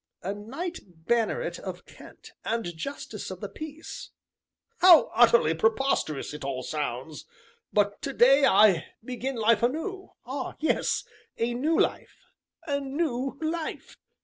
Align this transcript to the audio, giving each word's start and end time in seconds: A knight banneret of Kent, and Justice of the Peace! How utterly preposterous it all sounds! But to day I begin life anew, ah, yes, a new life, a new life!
A 0.23 0.33
knight 0.33 0.79
banneret 1.05 1.59
of 1.59 1.85
Kent, 1.85 2.31
and 2.43 2.75
Justice 2.75 3.29
of 3.29 3.39
the 3.39 3.47
Peace! 3.47 4.09
How 4.79 5.11
utterly 5.13 5.53
preposterous 5.53 6.33
it 6.33 6.43
all 6.43 6.63
sounds! 6.63 7.25
But 7.71 8.01
to 8.01 8.11
day 8.13 8.43
I 8.43 8.87
begin 9.05 9.35
life 9.35 9.61
anew, 9.61 10.13
ah, 10.25 10.55
yes, 10.59 11.03
a 11.37 11.53
new 11.53 11.79
life, 11.79 12.17
a 12.65 12.79
new 12.81 13.37
life! 13.43 13.95